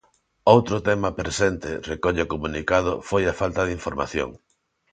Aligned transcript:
Outro 0.55 0.77
tema 0.89 1.09
presente, 1.19 1.69
recolle 1.91 2.21
o 2.25 2.31
comunicado, 2.33 2.91
foi 3.09 3.23
a 3.27 3.37
falta 3.41 3.61
de 3.65 3.75
información. 3.77 4.29